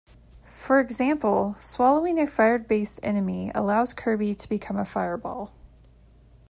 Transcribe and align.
For 0.47 0.79
example, 0.79 1.55
swallowing 1.59 2.17
a 2.19 2.25
fire-based 2.25 3.01
enemy 3.03 3.51
allows 3.53 3.93
Kirby 3.93 4.33
to 4.33 4.49
become 4.49 4.75
a 4.77 4.83
fireball. 4.83 5.51